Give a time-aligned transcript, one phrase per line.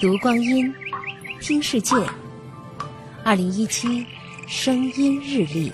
[0.00, 0.72] 读光阴，
[1.42, 1.94] 听世界。
[3.22, 4.06] 二零一七
[4.48, 5.70] 声音日历，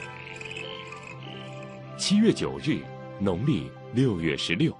[1.96, 2.80] 七月九日，
[3.20, 4.76] 农历六月十六。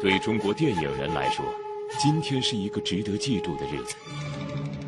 [0.00, 1.44] 对中国电影人来说，
[1.98, 3.96] 今天是一个值得记住的日子。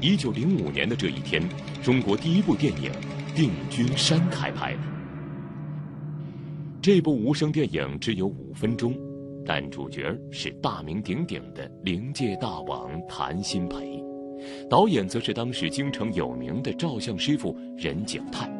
[0.01, 1.43] 一九零五年的这一天，
[1.83, 2.93] 中国第一部电影
[3.35, 4.81] 《定军山》开拍了。
[6.81, 8.97] 这部无声电影只有五分钟。
[9.47, 14.03] 但主角是大名鼎鼎的灵界大王谭鑫培，
[14.69, 18.51] 导演则是当时京城有名的照相师傅任景泰。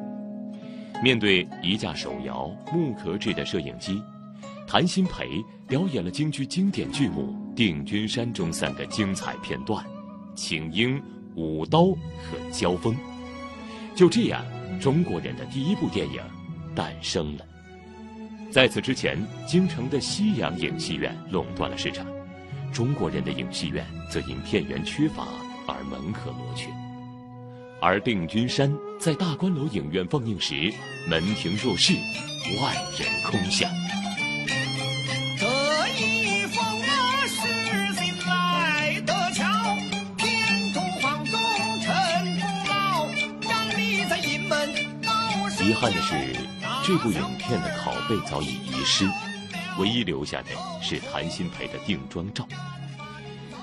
[1.03, 4.01] 面对一架手摇木壳制的摄影机，
[4.67, 5.29] 谭鑫培
[5.69, 9.85] 表演了京剧经典剧目《定军山》中三个精彩片段：
[10.37, 11.03] 请缨、
[11.35, 12.97] 舞刀和交锋。
[13.95, 14.45] 就这样，
[14.81, 16.21] 中国人的第一部电影
[16.75, 17.45] 诞生了。
[18.51, 22.07] 在此之前，京城的西洋影戏院垄断了市场，
[22.73, 25.27] 中国人的影戏院则因片源缺乏
[25.67, 26.69] 而门可罗雀。
[27.83, 30.73] 而《定军山》在大观楼影院放映时，
[31.07, 31.93] 门庭若市，
[32.59, 33.71] 万人空巷。
[35.39, 35.47] 这
[35.99, 37.37] 一封啊是
[37.95, 39.45] 信来得巧，
[40.17, 41.39] 偏图皇中
[41.83, 41.87] 臣
[44.09, 44.71] 在营门
[45.61, 46.15] 遗憾的是。
[46.87, 49.11] 这部影片的拷贝早已遗失，
[49.77, 52.47] 唯一留下的是谭鑫培的定妆照。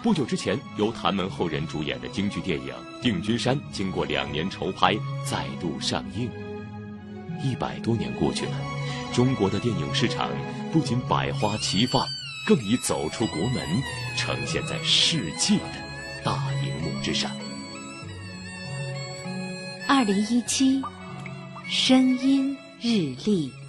[0.02, 6.30] 不久之前，由谭门后人主演的京剧电影《定军山》经过两年筹拍，再度上映。
[7.42, 8.52] 一百多年过去了，
[9.14, 10.30] 中国的电影市场
[10.74, 12.06] 不仅百花齐放，
[12.46, 13.66] 更已走出国门，
[14.18, 17.32] 呈现在世界的大荧幕之上。
[19.88, 20.82] 二零一七，
[21.70, 22.58] 声音。
[22.84, 23.63] 日历。